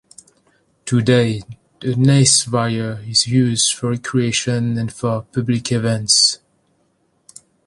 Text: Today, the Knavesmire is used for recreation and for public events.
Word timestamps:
Today, 0.83 1.43
the 1.79 1.93
Knavesmire 1.93 3.07
is 3.07 3.27
used 3.27 3.71
for 3.75 3.91
recreation 3.91 4.75
and 4.79 4.91
for 4.91 5.27
public 5.31 5.71
events. 5.71 6.39